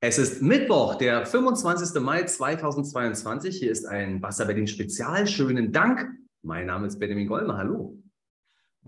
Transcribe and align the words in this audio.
Es 0.00 0.18
ist 0.18 0.42
Mittwoch, 0.42 0.96
der 0.96 1.24
25. 1.24 2.02
Mai 2.02 2.24
2022. 2.24 3.56
Hier 3.56 3.72
ist 3.72 3.86
ein 3.86 4.20
Wasser 4.20 4.44
Berlin 4.44 4.66
Spezial. 4.66 5.26
Schönen 5.26 5.72
Dank. 5.72 6.06
Mein 6.42 6.66
Name 6.66 6.86
ist 6.86 6.98
Benjamin 6.98 7.26
Golmer. 7.26 7.56
Hallo. 7.56 7.96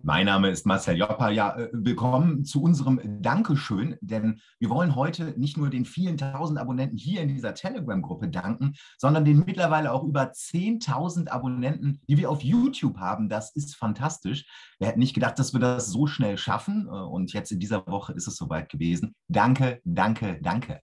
Mein 0.02 0.26
Name 0.26 0.50
ist 0.50 0.66
Marcel 0.66 0.98
Joppa. 0.98 1.30
Ja, 1.30 1.56
äh, 1.56 1.70
willkommen 1.72 2.44
zu 2.44 2.62
unserem 2.62 3.00
Dankeschön, 3.22 3.96
denn 4.02 4.40
wir 4.58 4.68
wollen 4.68 4.94
heute 4.94 5.34
nicht 5.38 5.56
nur 5.56 5.70
den 5.70 5.86
vielen 5.86 6.18
tausend 6.18 6.58
Abonnenten 6.58 6.98
hier 6.98 7.22
in 7.22 7.28
dieser 7.28 7.54
Telegram-Gruppe 7.54 8.28
danken, 8.28 8.74
sondern 8.98 9.24
den 9.24 9.44
mittlerweile 9.44 9.92
auch 9.92 10.04
über 10.04 10.30
10.000 10.30 11.28
Abonnenten, 11.28 12.00
die 12.06 12.18
wir 12.18 12.30
auf 12.30 12.42
YouTube 12.42 12.98
haben. 12.98 13.28
Das 13.28 13.50
ist 13.56 13.76
fantastisch. 13.76 14.44
Wir 14.78 14.88
hätten 14.88 15.00
nicht 15.00 15.14
gedacht, 15.14 15.38
dass 15.38 15.54
wir 15.54 15.60
das 15.60 15.86
so 15.86 16.06
schnell 16.06 16.36
schaffen 16.36 16.86
äh, 16.86 16.90
und 16.90 17.32
jetzt 17.32 17.50
in 17.50 17.60
dieser 17.60 17.86
Woche 17.86 18.12
ist 18.12 18.28
es 18.28 18.36
soweit 18.36 18.68
gewesen. 18.68 19.14
Danke, 19.26 19.80
danke, 19.84 20.38
danke. 20.42 20.80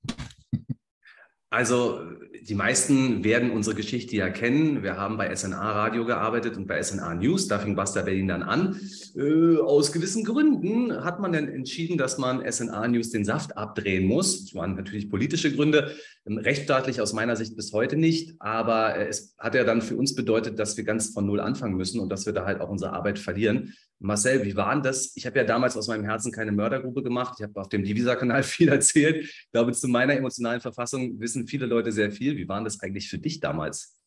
Also 1.55 2.01
die 2.41 2.53
meisten 2.53 3.23
werden 3.23 3.49
unsere 3.49 3.77
Geschichte 3.77 4.17
ja 4.17 4.29
kennen. 4.29 4.83
Wir 4.83 4.97
haben 4.97 5.15
bei 5.15 5.33
SNA 5.33 5.71
Radio 5.71 6.05
gearbeitet 6.05 6.57
und 6.57 6.67
bei 6.67 6.83
SNA 6.83 7.15
News. 7.15 7.47
Da 7.47 7.59
fing 7.59 7.77
Basta 7.77 8.01
Berlin 8.01 8.27
dann 8.27 8.43
an. 8.43 8.77
Äh, 9.15 9.57
aus 9.61 9.93
gewissen 9.93 10.25
Gründen 10.25 11.05
hat 11.05 11.21
man 11.21 11.31
dann 11.31 11.47
entschieden, 11.47 11.97
dass 11.97 12.17
man 12.17 12.43
SNA 12.51 12.89
News 12.89 13.11
den 13.11 13.23
Saft 13.23 13.57
abdrehen 13.57 14.05
muss. 14.05 14.43
Das 14.43 14.53
waren 14.53 14.75
natürlich 14.75 15.09
politische 15.09 15.55
Gründe. 15.55 15.95
Ähm, 16.27 16.37
rechtsstaatlich 16.37 16.99
aus 16.99 17.13
meiner 17.13 17.37
Sicht 17.37 17.55
bis 17.55 17.71
heute 17.71 17.95
nicht. 17.95 18.35
Aber 18.39 18.97
äh, 18.97 19.07
es 19.07 19.33
hat 19.37 19.55
ja 19.55 19.63
dann 19.63 19.81
für 19.81 19.95
uns 19.95 20.13
bedeutet, 20.13 20.59
dass 20.59 20.75
wir 20.75 20.83
ganz 20.83 21.13
von 21.13 21.25
Null 21.25 21.39
anfangen 21.39 21.77
müssen 21.77 22.01
und 22.01 22.09
dass 22.09 22.25
wir 22.25 22.33
da 22.33 22.45
halt 22.45 22.59
auch 22.59 22.69
unsere 22.69 22.91
Arbeit 22.91 23.17
verlieren. 23.17 23.73
Marcel, 23.99 24.43
wie 24.43 24.55
war 24.55 24.73
denn 24.73 24.83
das? 24.83 25.13
Ich 25.15 25.25
habe 25.25 25.37
ja 25.39 25.45
damals 25.45 25.77
aus 25.77 25.87
meinem 25.87 26.03
Herzen 26.03 26.31
keine 26.31 26.51
Mördergruppe 26.51 27.01
gemacht. 27.01 27.35
Ich 27.39 27.43
habe 27.43 27.59
auf 27.59 27.69
dem 27.69 27.83
Divisa-Kanal 27.83 28.43
viel 28.43 28.67
erzählt. 28.69 29.23
Ich 29.23 29.49
glaube, 29.51 29.71
zu 29.71 29.87
meiner 29.87 30.13
emotionalen 30.13 30.61
Verfassung 30.61 31.19
wissen 31.19 31.44
viele 31.47 31.65
Leute 31.65 31.91
sehr 31.91 32.11
viel. 32.11 32.37
Wie 32.37 32.47
war 32.47 32.63
das 32.63 32.81
eigentlich 32.81 33.09
für 33.09 33.17
dich 33.17 33.39
damals? 33.39 33.99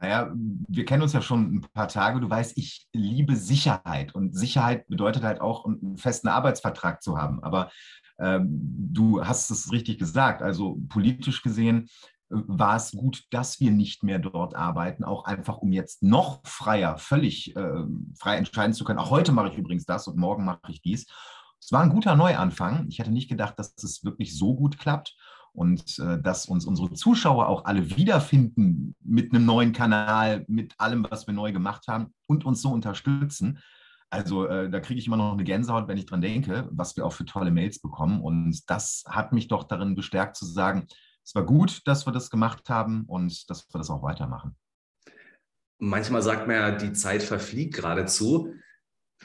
Naja, 0.00 0.32
wir 0.34 0.84
kennen 0.84 1.02
uns 1.02 1.12
ja 1.12 1.22
schon 1.22 1.56
ein 1.56 1.60
paar 1.72 1.86
Tage. 1.86 2.20
Du 2.20 2.28
weißt, 2.28 2.58
ich 2.58 2.88
liebe 2.92 3.36
Sicherheit. 3.36 4.14
Und 4.16 4.34
Sicherheit 4.34 4.88
bedeutet 4.88 5.22
halt 5.22 5.40
auch, 5.40 5.64
einen 5.64 5.96
festen 5.96 6.26
Arbeitsvertrag 6.26 7.02
zu 7.02 7.18
haben. 7.18 7.40
Aber 7.44 7.70
ähm, 8.18 8.48
du 8.92 9.24
hast 9.24 9.50
es 9.50 9.70
richtig 9.70 9.98
gesagt. 9.98 10.42
Also 10.42 10.76
politisch 10.88 11.42
gesehen 11.42 11.88
war 12.32 12.76
es 12.76 12.92
gut, 12.92 13.24
dass 13.30 13.60
wir 13.60 13.70
nicht 13.70 14.02
mehr 14.02 14.18
dort 14.18 14.56
arbeiten, 14.56 15.04
auch 15.04 15.24
einfach 15.24 15.58
um 15.58 15.70
jetzt 15.70 16.02
noch 16.02 16.40
freier, 16.44 16.96
völlig 16.96 17.54
äh, 17.54 17.84
frei 18.18 18.38
entscheiden 18.38 18.72
zu 18.72 18.84
können. 18.84 18.98
Auch 18.98 19.10
heute 19.10 19.32
mache 19.32 19.50
ich 19.50 19.58
übrigens 19.58 19.84
das 19.84 20.08
und 20.08 20.16
morgen 20.16 20.44
mache 20.44 20.60
ich 20.68 20.82
dies. 20.82 21.06
Es 21.60 21.70
war 21.70 21.82
ein 21.82 21.90
guter 21.90 22.16
Neuanfang. 22.16 22.86
Ich 22.88 22.98
hätte 22.98 23.12
nicht 23.12 23.28
gedacht, 23.28 23.58
dass 23.58 23.74
es 23.82 24.02
wirklich 24.02 24.36
so 24.36 24.56
gut 24.56 24.78
klappt 24.78 25.14
und 25.52 25.98
äh, 25.98 26.20
dass 26.20 26.46
uns 26.46 26.64
unsere 26.64 26.92
Zuschauer 26.92 27.48
auch 27.48 27.64
alle 27.64 27.96
wiederfinden 27.96 28.94
mit 29.00 29.34
einem 29.34 29.44
neuen 29.44 29.72
Kanal, 29.72 30.44
mit 30.48 30.74
allem, 30.78 31.06
was 31.08 31.26
wir 31.26 31.34
neu 31.34 31.52
gemacht 31.52 31.88
haben 31.88 32.12
und 32.26 32.44
uns 32.44 32.62
so 32.62 32.70
unterstützen. 32.70 33.58
Also 34.10 34.46
äh, 34.46 34.68
da 34.68 34.80
kriege 34.80 35.00
ich 35.00 35.06
immer 35.06 35.16
noch 35.16 35.32
eine 35.32 35.44
Gänsehaut, 35.44 35.88
wenn 35.88 35.96
ich 35.96 36.06
dran 36.06 36.20
denke, 36.20 36.68
was 36.70 36.96
wir 36.96 37.06
auch 37.06 37.12
für 37.12 37.24
tolle 37.24 37.50
Mails 37.50 37.80
bekommen. 37.80 38.20
Und 38.20 38.68
das 38.68 39.04
hat 39.08 39.32
mich 39.32 39.48
doch 39.48 39.64
darin 39.64 39.94
bestärkt 39.94 40.36
zu 40.36 40.44
sagen, 40.44 40.86
es 41.24 41.34
war 41.34 41.46
gut, 41.46 41.82
dass 41.86 42.06
wir 42.06 42.12
das 42.12 42.30
gemacht 42.30 42.68
haben 42.68 43.04
und 43.06 43.48
dass 43.48 43.66
wir 43.72 43.78
das 43.78 43.90
auch 43.90 44.02
weitermachen. 44.02 44.56
Manchmal 45.78 46.22
sagt 46.22 46.46
man 46.46 46.56
ja, 46.56 46.70
die 46.72 46.92
Zeit 46.92 47.22
verfliegt 47.22 47.74
geradezu. 47.74 48.54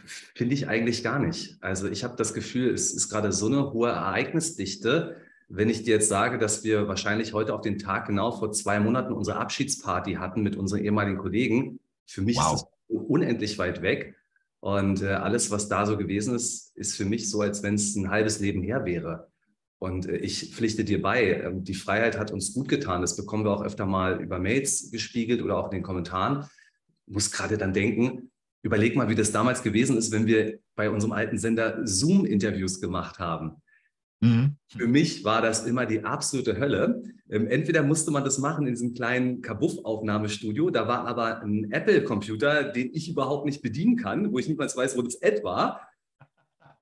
Finde 0.06 0.54
ich 0.54 0.68
eigentlich 0.68 1.04
gar 1.04 1.20
nicht. 1.20 1.58
Also 1.62 1.90
ich 1.90 2.04
habe 2.04 2.16
das 2.16 2.34
Gefühl, 2.34 2.74
es 2.74 2.94
ist 2.94 3.10
gerade 3.10 3.32
so 3.32 3.48
eine 3.48 3.74
hohe 3.74 3.90
Ereignisdichte. 3.90 5.22
Wenn 5.50 5.70
ich 5.70 5.84
dir 5.84 5.96
jetzt 5.96 6.10
sage, 6.10 6.38
dass 6.38 6.64
wir 6.64 6.88
wahrscheinlich 6.88 7.34
heute 7.34 7.54
auf 7.54 7.62
den 7.62 7.80
Tag 7.80 8.08
genau 8.08 8.32
vor 8.32 8.52
zwei 8.52 8.80
Monaten 8.80 9.14
unsere 9.14 9.38
Abschiedsparty 9.38 10.16
hatten 10.16 10.42
mit 10.42 10.58
unseren 10.58 10.84
ehemaligen 10.84 11.18
Kollegen, 11.18 11.80
für 12.06 12.22
mich 12.22 12.38
wow. 12.38 12.56
ist 12.56 12.66
es 12.90 12.98
unendlich 13.08 13.58
weit 13.58 13.82
weg. 13.82 14.16
Und 14.60 15.02
äh, 15.02 15.08
alles, 15.08 15.52
was 15.52 15.70
da 15.70 15.86
so 15.86 15.98
gewesen 15.98 16.36
ist, 16.36 16.76
ist 16.76 16.98
für 16.98 17.06
mich 17.06 17.30
so, 17.30 17.42
als 17.42 17.64
wenn 17.64 17.76
es 17.76 17.96
ein 17.96 18.10
halbes 18.10 18.40
Leben 18.40 18.62
her 18.62 18.86
wäre. 18.86 19.30
Und 19.80 20.08
äh, 20.08 20.18
ich 20.18 20.54
pflichte 20.54 20.84
dir 20.84 21.02
bei, 21.02 21.42
ähm, 21.42 21.64
die 21.64 21.76
Freiheit 21.76 22.18
hat 22.18 22.32
uns 22.32 22.54
gut 22.54 22.68
getan. 22.68 23.02
Das 23.02 23.16
bekommen 23.16 23.46
wir 23.46 23.52
auch 23.52 23.64
öfter 23.64 23.86
mal 23.86 24.22
über 24.22 24.40
Mails 24.40 24.92
gespiegelt 24.92 25.42
oder 25.42 25.58
auch 25.58 25.66
in 25.66 25.78
den 25.78 25.84
Kommentaren. 25.84 26.46
Ich 27.06 27.14
muss 27.14 27.32
gerade 27.32 27.58
dann 27.58 27.74
denken, 27.74 28.32
überleg 28.64 28.96
mal, 28.96 29.10
wie 29.10 29.16
das 29.16 29.32
damals 29.32 29.64
gewesen 29.64 29.98
ist, 29.98 30.12
wenn 30.12 30.26
wir 30.26 30.60
bei 30.76 30.90
unserem 30.90 31.14
alten 31.14 31.38
Sender 31.38 31.80
Zoom-Interviews 31.86 32.82
gemacht 32.82 33.20
haben. 33.20 33.62
Mhm. 34.20 34.58
Für 34.68 34.88
mich 34.88 35.24
war 35.24 35.42
das 35.42 35.66
immer 35.66 35.86
die 35.86 36.04
absolute 36.04 36.58
Hölle. 36.58 37.04
Ähm, 37.30 37.48
entweder 37.48 37.84
musste 37.84 38.12
man 38.12 38.24
das 38.24 38.40
machen 38.40 38.66
in 38.66 38.74
diesem 38.74 38.94
kleinen 38.94 39.42
Kabuff-Aufnahmestudio, 39.42 40.70
da 40.70 40.88
war 40.88 41.06
aber 41.06 41.42
ein 41.42 41.72
Apple-Computer, 41.72 42.64
den 42.72 42.90
ich 42.94 43.10
überhaupt 43.10 43.46
nicht 43.46 43.62
bedienen 43.62 43.98
kann, 43.98 44.32
wo 44.32 44.40
ich 44.40 44.48
niemals 44.48 44.76
weiß, 44.76 44.98
wo 44.98 45.02
das 45.02 45.22
Ad 45.22 45.44
war. 45.44 45.82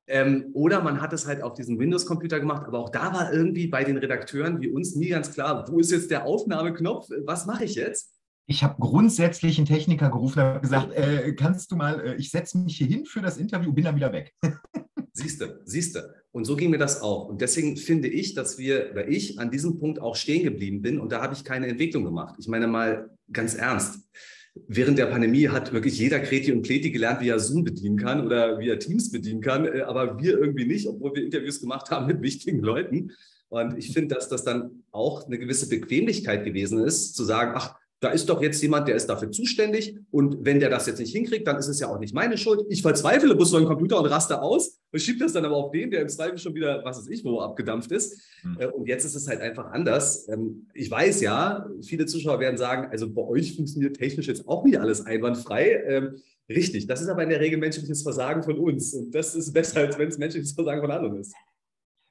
Ähm, 0.08 0.52
oder 0.54 0.82
man 0.84 1.02
hat 1.02 1.14
es 1.14 1.26
halt 1.26 1.42
auf 1.42 1.56
diesem 1.56 1.80
Windows-Computer 1.80 2.40
gemacht, 2.40 2.68
aber 2.68 2.80
auch 2.80 2.90
da 2.90 3.12
war 3.12 3.34
irgendwie 3.34 3.68
bei 3.68 3.84
den 3.84 3.98
Redakteuren 3.98 4.62
wie 4.62 4.70
uns 4.70 4.96
nie 4.96 5.10
ganz 5.10 5.32
klar, 5.32 5.66
wo 5.68 5.80
ist 5.80 5.92
jetzt 5.92 6.12
der 6.12 6.26
Aufnahmeknopf, 6.26 7.10
was 7.26 7.48
mache 7.48 7.66
ich 7.66 7.76
jetzt? 7.76 8.14
Ich 8.48 8.64
habe 8.64 8.76
grundsätzlich 8.80 9.58
einen 9.58 9.66
Techniker 9.66 10.12
gerufen 10.12 10.44
und 10.44 10.62
gesagt, 10.62 10.94
äh, 10.94 11.34
kannst 11.34 11.72
du 11.72 11.76
mal, 11.76 12.00
äh, 12.00 12.16
ich 12.16 12.30
setze 12.30 12.60
mich 12.60 12.78
hier 12.78 12.86
hin 12.86 13.06
für 13.06 13.22
das 13.22 13.38
Interview, 13.38 13.74
bin 13.74 13.86
dann 13.86 13.96
wieder 13.96 14.14
weg. 14.14 14.32
siehste, 15.16 15.62
siehste. 15.66 16.14
Und 16.32 16.46
so 16.46 16.56
ging 16.56 16.70
mir 16.70 16.78
das 16.78 17.02
auch. 17.02 17.30
Und 17.30 17.42
deswegen 17.42 17.78
finde 17.78 18.08
ich, 18.08 18.34
dass 18.34 18.58
wir, 18.58 18.92
oder 18.92 19.08
ich 19.08 19.40
an 19.40 19.52
diesem 19.52 19.80
Punkt 19.80 20.00
auch 20.00 20.16
stehen 20.16 20.44
geblieben 20.44 20.82
bin 20.82 21.00
und 21.00 21.12
da 21.12 21.22
habe 21.22 21.34
ich 21.34 21.44
keine 21.44 21.68
Entwicklung 21.68 22.04
gemacht. 22.04 22.36
Ich 22.38 22.48
meine 22.48 22.68
mal 22.68 23.10
ganz 23.32 23.56
ernst 23.56 24.00
während 24.68 24.98
der 24.98 25.08
Pandemie 25.08 25.50
hat 25.50 25.74
wirklich 25.74 26.00
jeder 26.00 26.20
Kreti 26.20 26.52
und 26.52 26.62
Pleti 26.62 26.92
gelernt, 26.92 27.22
wie 27.22 27.30
er 27.30 27.40
Zoom 27.40 27.64
bedienen 27.64 27.98
kann 27.98 28.26
oder 28.26 28.60
wie 28.60 28.70
er 28.70 28.80
Teams 28.80 29.12
bedienen 29.12 29.42
kann, 29.42 29.66
äh, 29.66 29.82
aber 29.82 30.20
wir 30.20 30.38
irgendwie 30.38 30.66
nicht, 30.66 30.88
obwohl 30.88 31.16
wir 31.16 31.24
Interviews 31.24 31.60
gemacht 31.60 31.90
haben 31.92 32.08
mit 32.08 32.22
wichtigen 32.22 32.60
Leuten. 32.60 33.12
Und 33.50 33.78
ich 33.78 33.94
finde, 33.94 34.16
dass 34.16 34.28
das 34.28 34.44
dann 34.44 34.84
auch 34.92 35.26
eine 35.26 35.38
gewisse 35.38 35.70
Bequemlichkeit 35.70 36.46
gewesen 36.46 36.84
ist, 36.84 37.16
zu 37.16 37.24
sagen, 37.24 37.54
ach, 37.56 37.76
da 38.02 38.10
ist 38.10 38.28
doch 38.30 38.42
jetzt 38.42 38.62
jemand, 38.62 38.88
der 38.88 38.96
ist 38.96 39.08
dafür 39.08 39.32
zuständig. 39.32 39.98
Und 40.12 40.44
wenn 40.44 40.60
der 40.60 40.70
das 40.70 40.86
jetzt 40.86 41.00
nicht 41.00 41.14
hinkriegt, 41.14 41.48
dann 41.48 41.58
ist 41.58 41.68
es 41.68 41.80
ja 41.80 41.88
auch 41.88 42.00
nicht 42.00 42.14
meine 42.14 42.38
Schuld. 42.38 42.62
Ich 42.70 42.82
verzweifle 42.82 43.34
bloß 43.36 43.50
so 43.50 43.58
einen 43.58 43.66
Computer 43.66 44.00
und 44.00 44.06
raste 44.08 44.42
aus 44.42 44.80
und 44.92 45.00
schiebe 45.00 45.20
das 45.20 45.34
dann 45.34 45.46
aber 45.46 45.56
auf 45.56 45.72
den, 45.72 45.92
der 45.92 46.02
im 46.02 46.10
Zweifel 46.10 46.38
schon 46.38 46.54
wieder, 46.54 46.82
was 46.84 46.98
weiß 46.98 47.08
ich, 47.08 47.24
wo 47.24 47.40
abgedampft 47.40 47.92
ist. 47.92 48.22
Mhm. 48.44 48.58
Und 48.74 48.88
jetzt 48.88 49.06
ist 49.06 49.16
es 49.16 49.28
halt 49.28 49.42
einfach 49.42 49.72
anders. 49.72 50.28
Ähm, 50.28 50.68
ich 50.74 50.92
weiß 50.92 51.22
ja, 51.22 51.68
viele 51.84 52.06
Zuschauer 52.06 52.40
werden 52.40 52.58
sagen, 52.58 52.90
also 52.92 53.12
bei 53.12 53.22
euch 53.22 53.56
funktioniert 53.56 53.98
technisch 53.98 54.28
jetzt 54.28 54.48
auch 54.48 54.66
nicht 54.66 54.80
alles 54.80 55.06
einwandfrei. 55.06 55.84
Ähm, 55.88 56.16
richtig, 56.50 56.88
das 56.88 57.02
ist 57.02 57.08
aber 57.08 57.24
in 57.24 57.30
der 57.30 57.40
Regel 57.40 57.58
menschliches 57.60 58.04
Versagen 58.04 58.44
von 58.44 58.60
uns. 58.60 58.94
Und 58.94 59.16
das 59.16 59.36
ist 59.36 59.54
besser, 59.54 59.80
als 59.80 59.98
wenn 59.98 60.10
es 60.10 60.18
menschliches 60.18 60.52
Versagen 60.52 60.82
von 60.82 60.92
anderen 60.92 61.20
ist 61.20 61.34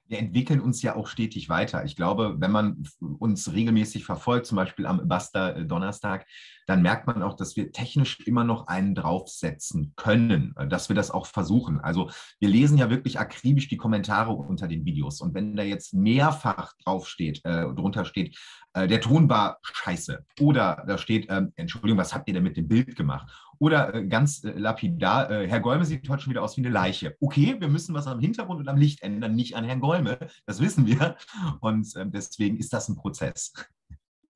wir 0.06 0.18
entwickeln 0.18 0.60
uns 0.60 0.82
ja 0.82 0.96
auch 0.96 1.06
stetig 1.06 1.48
weiter. 1.48 1.84
Ich 1.84 1.96
glaube, 1.96 2.36
wenn 2.38 2.50
man 2.50 2.84
uns 3.18 3.52
regelmäßig 3.52 4.04
verfolgt, 4.04 4.46
zum 4.46 4.56
Beispiel 4.56 4.86
am 4.86 5.08
Basta 5.08 5.50
äh, 5.50 5.64
Donnerstag, 5.64 6.26
dann 6.66 6.82
merkt 6.82 7.06
man 7.06 7.22
auch, 7.22 7.34
dass 7.34 7.56
wir 7.56 7.72
technisch 7.72 8.20
immer 8.20 8.44
noch 8.44 8.66
einen 8.66 8.94
draufsetzen 8.94 9.92
können, 9.96 10.54
äh, 10.56 10.66
dass 10.66 10.88
wir 10.88 10.96
das 10.96 11.10
auch 11.10 11.26
versuchen. 11.26 11.80
Also 11.80 12.10
wir 12.40 12.48
lesen 12.48 12.78
ja 12.78 12.90
wirklich 12.90 13.18
akribisch 13.18 13.68
die 13.68 13.76
Kommentare 13.76 14.32
unter 14.32 14.68
den 14.68 14.84
Videos. 14.84 15.20
Und 15.20 15.34
wenn 15.34 15.56
da 15.56 15.62
jetzt 15.62 15.94
mehrfach 15.94 16.72
draufsteht, 16.84 17.40
äh, 17.44 17.64
drunter 17.74 18.04
steht, 18.04 18.38
äh, 18.74 18.88
der 18.88 19.00
Ton 19.00 19.28
war 19.28 19.58
scheiße. 19.62 20.24
Oder 20.40 20.84
da 20.86 20.98
steht, 20.98 21.28
äh, 21.28 21.42
Entschuldigung, 21.56 21.98
was 21.98 22.14
habt 22.14 22.28
ihr 22.28 22.34
denn 22.34 22.42
mit 22.42 22.56
dem 22.56 22.68
Bild 22.68 22.96
gemacht? 22.96 23.30
Oder 23.58 23.94
äh, 23.94 24.06
ganz 24.06 24.44
äh, 24.44 24.50
lapidar, 24.50 25.30
äh, 25.30 25.48
Herr 25.48 25.60
Golme 25.60 25.84
sieht 25.84 26.08
heute 26.08 26.22
schon 26.22 26.32
wieder 26.32 26.42
aus 26.42 26.56
wie 26.56 26.62
eine 26.62 26.70
Leiche. 26.70 27.16
Okay, 27.20 27.56
wir 27.58 27.68
müssen 27.68 27.94
was 27.94 28.06
am 28.06 28.20
Hintergrund 28.20 28.60
und 28.60 28.68
am 28.68 28.76
Licht 28.76 29.02
ändern, 29.02 29.34
nicht 29.34 29.56
an 29.56 29.64
Herrn 29.64 29.80
Golme. 29.80 30.18
Das 30.46 30.60
wissen 30.60 30.86
wir. 30.86 31.16
Und 31.60 31.94
ähm, 31.96 32.10
deswegen 32.10 32.56
ist 32.56 32.72
das 32.72 32.88
ein 32.88 32.96
Prozess. 32.96 33.52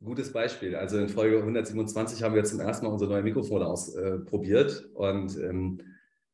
Gutes 0.02 0.32
Beispiel. 0.32 0.76
Also 0.76 0.98
in 0.98 1.08
Folge 1.08 1.38
127 1.38 2.22
haben 2.22 2.34
wir 2.34 2.44
zum 2.44 2.60
ersten 2.60 2.86
Mal 2.86 2.92
unsere 2.92 3.10
neue 3.10 3.22
Mikrofone 3.22 3.66
ausprobiert 3.66 4.88
und 4.94 5.36
ähm, 5.38 5.80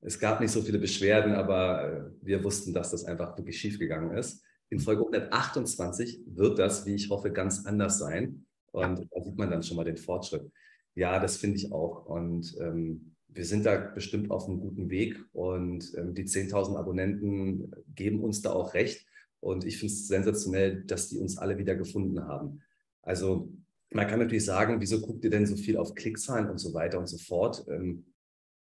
es 0.03 0.19
gab 0.19 0.41
nicht 0.41 0.51
so 0.51 0.61
viele 0.61 0.79
Beschwerden, 0.79 1.33
aber 1.33 1.85
äh, 1.85 2.11
wir 2.21 2.45
wussten, 2.45 2.75
dass 2.75 2.91
das 2.91 3.07
einfach 3.07 3.39
wirklich 3.39 3.59
schief 3.59 3.79
gegangen 3.79 4.17
ist. 4.17 4.43
In 4.69 4.79
Folge 4.79 5.01
128 5.01 6.21
wird 6.27 6.59
das, 6.59 6.85
wie 6.85 6.95
ich 6.95 7.09
hoffe, 7.09 7.33
ganz 7.33 7.65
anders 7.65 7.99
sein. 7.99 8.45
Und 8.71 8.99
ja. 8.99 9.05
da 9.11 9.25
sieht 9.25 9.39
man 9.39 9.51
dann 9.51 9.63
schon 9.63 9.79
mal 9.79 9.85
den 9.85 9.97
Fortschritt. 9.97 10.51
Ja, 10.95 11.19
das 11.19 11.39
finde 11.39 11.57
ich 11.57 11.73
auch. 11.73 12.05
Und 12.05 12.55
ähm, 12.61 13.15
wir 13.29 13.47
sind 13.47 13.65
da 13.65 13.77
bestimmt 13.77 14.31
auf 14.31 14.47
einem 14.47 14.61
guten 14.61 14.91
Weg. 14.91 15.17
Und 15.33 15.95
ähm, 15.97 16.13
die 16.13 16.25
10.000 16.25 16.77
Abonnenten 16.77 17.73
geben 17.95 18.21
uns 18.21 18.43
da 18.43 18.53
auch 18.53 18.75
recht. 18.75 19.07
Und 19.41 19.65
ich 19.65 19.79
finde 19.79 19.95
es 19.95 20.07
sensationell, 20.07 20.85
dass 20.85 21.09
die 21.09 21.19
uns 21.19 21.39
alle 21.39 21.57
wieder 21.57 21.77
gefunden 21.77 22.25
haben. 22.25 22.61
Also 23.05 23.53
man 23.91 24.09
kann 24.09 24.19
natürlich 24.19 24.45
sagen, 24.45 24.81
wieso 24.81 25.01
guckt 25.01 25.25
ihr 25.25 25.31
denn 25.31 25.47
so 25.47 25.57
viel 25.57 25.77
auf 25.77 25.95
Klickzahlen 25.95 26.51
und 26.51 26.59
so 26.59 26.75
weiter 26.75 26.99
und 26.99 27.07
so 27.07 27.19
fort? 27.19 27.65
Ähm, 27.69 28.07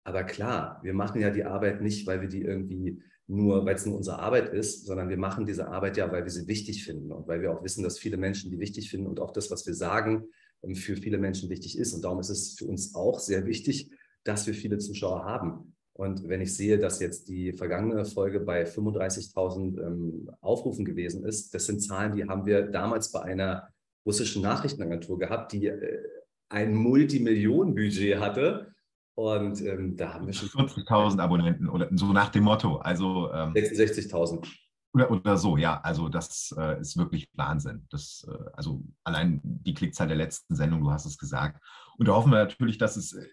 aber 0.05 0.25
klar, 0.25 0.81
wir 0.83 0.95
machen 0.95 1.21
ja 1.21 1.31
die 1.31 1.45
Arbeit 1.45 1.81
nicht, 1.81 2.07
weil 2.07 2.21
wir 2.21 2.29
die 2.29 2.43
irgendwie 2.43 3.01
nur, 3.29 3.65
weil 3.65 3.77
es 3.77 3.87
nur 3.87 3.97
unsere 3.97 4.19
Arbeit 4.19 4.53
ist, 4.53 4.85
sondern 4.85 5.09
wir 5.09 5.17
machen 5.17 5.47
diese 5.47 5.69
Arbeit 5.69 5.97
ja, 5.97 6.11
weil 6.11 6.25
wir 6.25 6.31
sie 6.31 6.49
wichtig 6.49 6.85
finden 6.85 7.13
und 7.13 7.29
weil 7.29 7.41
wir 7.41 7.53
auch 7.53 7.63
wissen, 7.63 7.85
dass 7.85 7.99
viele 7.99 8.17
Menschen 8.17 8.51
die 8.51 8.59
wichtig 8.59 8.91
finden 8.91 9.07
und 9.07 9.21
auch 9.21 9.31
das, 9.31 9.51
was 9.51 9.65
wir 9.67 9.75
sagen, 9.75 10.25
ähm, 10.63 10.75
für 10.75 10.97
viele 10.97 11.19
Menschen 11.19 11.51
wichtig 11.51 11.79
ist. 11.79 11.93
Und 11.95 12.03
darum 12.05 12.21
ist 12.21 12.31
es 12.31 12.55
für 12.59 12.67
uns 12.67 12.95
auch 12.95 13.21
sehr 13.21 13.47
wichtig, 13.47 13.91
dass 14.25 14.47
wir 14.47 14.55
viele 14.55 14.79
Zuschauer 14.79 15.25
haben. 15.25 15.77
Und 15.95 16.27
wenn 16.29 16.41
ich 16.41 16.55
sehe, 16.57 16.79
dass 16.79 17.01
jetzt 17.01 17.29
die 17.29 17.53
vergangene 17.53 18.05
Folge 18.05 18.41
bei 18.41 18.65
35.000 18.65 19.87
ähm, 19.87 20.31
Aufrufen 20.41 20.85
gewesen 20.85 21.25
ist, 21.25 21.55
das 21.55 21.67
sind 21.67 21.81
Zahlen, 21.81 22.17
die 22.17 22.25
haben 22.25 22.47
wir 22.47 22.63
damals 22.63 23.13
bei 23.13 23.21
einer 23.23 23.69
russischen 24.05 24.43
Nachrichtenagentur 24.43 25.19
gehabt, 25.19 25.53
die 25.53 25.67
äh, 25.67 26.03
ein 26.49 26.75
Multimillionenbudget 26.75 28.21
hatte. 28.21 28.73
Und 29.15 29.61
ähm, 29.61 29.97
da 29.97 30.15
haben 30.15 30.27
wir 30.27 30.33
schon 30.33 30.49
40.000 30.49 31.19
Abonnenten 31.21 31.69
oder 31.69 31.89
so 31.93 32.13
nach 32.13 32.31
dem 32.31 32.45
Motto. 32.45 32.77
Also 32.77 33.31
ähm, 33.33 33.53
66.000. 33.53 34.47
Oder, 34.95 35.11
oder 35.11 35.37
so, 35.37 35.57
ja. 35.57 35.81
Also 35.81 36.09
das 36.09 36.55
äh, 36.59 36.81
ist 36.81 36.97
wirklich 36.97 37.29
Wahnsinn. 37.35 37.87
Das, 37.91 38.27
äh, 38.29 38.51
also 38.55 38.83
allein 39.05 39.41
die 39.43 39.75
Klickzahl 39.75 40.09
der 40.09 40.17
letzten 40.17 40.55
Sendung, 40.55 40.83
du 40.83 40.91
hast 40.91 41.07
es 41.07 41.19
gesagt. 41.19 41.63
Und 41.99 42.09
da 42.09 42.15
hoffen 42.15 42.31
wir 42.31 42.39
natürlich, 42.39 42.79
dass 42.79 42.97
es 42.97 43.13
äh, 43.13 43.27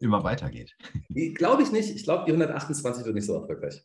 immer 0.00 0.24
weitergeht. 0.24 0.76
Glaube 1.34 1.62
ich 1.62 1.72
nicht. 1.72 1.94
Ich 1.94 2.04
glaube, 2.04 2.24
die 2.26 2.32
128 2.32 3.04
wird 3.04 3.14
nicht 3.14 3.26
so 3.26 3.34
erfolgreich. 3.34 3.84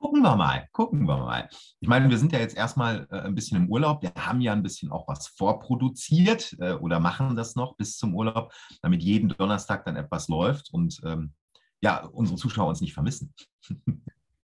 Gucken 0.00 0.22
wir 0.22 0.34
mal, 0.34 0.66
gucken 0.72 1.06
wir 1.06 1.18
mal. 1.18 1.48
Ich 1.78 1.86
meine, 1.86 2.08
wir 2.08 2.16
sind 2.16 2.32
ja 2.32 2.38
jetzt 2.38 2.56
erstmal 2.56 3.06
äh, 3.10 3.20
ein 3.20 3.34
bisschen 3.34 3.58
im 3.58 3.68
Urlaub. 3.68 4.00
Wir 4.02 4.12
haben 4.16 4.40
ja 4.40 4.54
ein 4.54 4.62
bisschen 4.62 4.90
auch 4.90 5.06
was 5.06 5.28
vorproduziert 5.28 6.56
äh, 6.58 6.72
oder 6.72 7.00
machen 7.00 7.36
das 7.36 7.54
noch 7.54 7.76
bis 7.76 7.98
zum 7.98 8.14
Urlaub, 8.14 8.50
damit 8.80 9.02
jeden 9.02 9.28
Donnerstag 9.28 9.84
dann 9.84 9.96
etwas 9.96 10.28
läuft 10.28 10.72
und 10.72 11.02
ähm, 11.04 11.34
ja, 11.82 12.06
unsere 12.06 12.38
Zuschauer 12.38 12.70
uns 12.70 12.80
nicht 12.80 12.94
vermissen. 12.94 13.34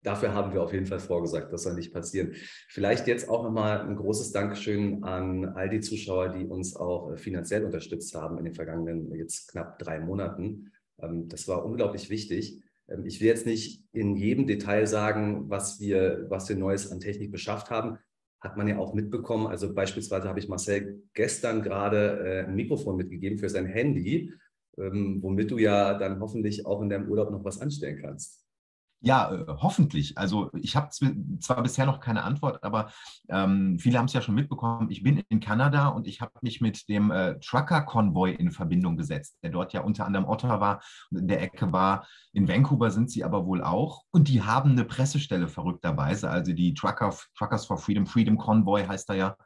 Dafür 0.03 0.35
haben 0.35 0.53
wir 0.53 0.63
auf 0.63 0.73
jeden 0.73 0.87
Fall 0.87 1.01
vorgesagt, 1.01 1.51
das 1.51 1.63
soll 1.63 1.75
nicht 1.75 1.95
passieren. 1.95 2.35
Vielleicht 2.69 3.07
jetzt 3.07 3.29
auch 3.29 3.43
nochmal 3.43 3.81
ein 3.81 3.97
großes 3.97 4.33
Dankeschön 4.33 5.03
an 5.03 5.47
all 5.47 5.71
die 5.71 5.81
Zuschauer, 5.81 6.29
die 6.29 6.45
uns 6.45 6.77
auch 6.77 7.13
äh, 7.13 7.17
finanziell 7.17 7.65
unterstützt 7.65 8.15
haben 8.15 8.37
in 8.37 8.45
den 8.45 8.55
vergangenen 8.55 9.15
jetzt 9.15 9.49
knapp 9.49 9.79
drei 9.79 9.99
Monaten. 9.99 10.73
Ähm, 11.01 11.27
das 11.29 11.49
war 11.49 11.65
unglaublich 11.65 12.11
wichtig. 12.11 12.63
Ähm, 12.89 13.05
ich 13.07 13.21
will 13.21 13.29
jetzt 13.29 13.47
nicht 13.47 13.85
in 13.93 14.17
jedem 14.17 14.47
Detail 14.47 14.87
sagen, 14.87 15.49
was 15.49 15.81
wir, 15.81 16.27
was 16.29 16.49
wir 16.49 16.57
Neues 16.57 16.91
an 16.91 17.01
Technik 17.01 17.31
beschafft 17.31 17.71
haben. 17.71 17.99
Hat 18.41 18.57
man 18.57 18.69
ja 18.69 18.79
auch 18.79 18.95
mitbekommen. 18.95 19.47
Also 19.47 19.75
beispielsweise 19.75 20.29
habe 20.29 20.39
ich 20.39 20.49
Marcel 20.49 21.03
gestern 21.13 21.63
gerade 21.63 22.21
äh, 22.25 22.47
ein 22.47 22.55
Mikrofon 22.55 22.97
mitgegeben 22.97 23.39
für 23.39 23.49
sein 23.49 23.67
Handy, 23.67 24.33
ähm, 24.79 25.19
womit 25.23 25.51
du 25.51 25.59
ja 25.59 25.95
dann 25.99 26.21
hoffentlich 26.21 26.65
auch 26.65 26.81
in 26.81 26.89
deinem 26.89 27.09
Urlaub 27.09 27.31
noch 27.31 27.45
was 27.45 27.61
anstellen 27.61 28.01
kannst. 28.01 28.48
Ja, 29.01 29.33
äh, 29.33 29.45
hoffentlich. 29.47 30.19
Also 30.19 30.51
ich 30.55 30.75
habe 30.75 30.91
zwar 30.91 31.63
bisher 31.63 31.87
noch 31.87 32.01
keine 32.01 32.25
Antwort, 32.25 32.65
aber 32.65 32.91
ähm, 33.29 33.79
viele 33.79 33.99
haben 33.99 34.07
es 34.07 34.13
ja 34.13 34.23
schon 34.23 34.35
mitbekommen. 34.35 34.91
Ich 34.91 35.03
bin 35.03 35.23
in 35.29 35.41
Kanada 35.41 35.89
und 35.89 36.09
ich 36.09 36.21
habe 36.21 36.33
mich 36.43 36.61
mit 36.61 36.89
dem 36.89 37.13
äh, 37.13 37.39
Trucker-Konvoi 37.39 38.33
in 38.33 38.51
Verbindung 38.51 38.97
gesetzt, 38.97 39.39
der 39.43 39.51
dort 39.51 39.73
ja 39.73 39.83
unter 39.83 40.05
anderem 40.05 40.27
Ottawa 40.27 40.81
und 41.11 41.19
in 41.19 41.29
der 41.29 41.41
Ecke 41.43 41.73
war. 41.73 42.07
In 42.33 42.49
Vancouver 42.49 42.91
sind 42.91 43.11
sie 43.11 43.23
aber 43.23 43.47
wohl 43.47 43.63
auch. 43.63 44.03
Und 44.11 44.29
die 44.29 44.43
haben 44.43 44.73
eine 44.73 44.85
Pressestelle 44.85 45.47
verrückterweise, 45.47 46.29
also 46.29 46.53
die 46.53 46.75
Trucker, 46.75 47.15
Truckers 47.37 47.67
for 47.67 47.79
Freedom, 47.79 48.07
Freedom 48.07 48.37
Convoy 48.37 48.85
heißt 48.85 49.11
er 49.11 49.17
ja 49.17 49.37